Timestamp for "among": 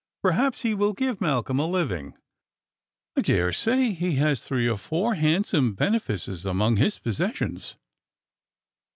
6.43-6.77